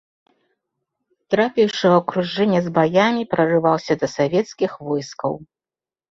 Трапіўшы 1.33 1.83
ў 1.89 1.93
акружэнне, 2.01 2.61
з 2.67 2.71
баямі 2.77 3.23
прарываўся 3.33 3.93
да 4.05 4.09
савецкіх 4.15 4.71
войскаў. 4.89 5.37